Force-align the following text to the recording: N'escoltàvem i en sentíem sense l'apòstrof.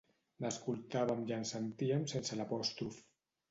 N'escoltàvem 0.45 1.21
i 1.27 1.35
en 1.37 1.45
sentíem 1.51 2.09
sense 2.15 2.41
l'apòstrof. 2.43 3.01